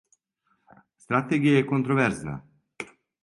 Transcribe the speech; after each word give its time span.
Стратегија 1.03 1.53
је 1.59 1.67
контроверзна. 1.73 2.35